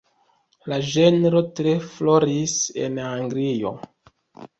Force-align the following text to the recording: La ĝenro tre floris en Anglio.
La 0.71 0.77
ĝenro 0.93 1.41
tre 1.59 1.73
floris 1.89 2.55
en 2.87 2.97
Anglio. 3.11 3.75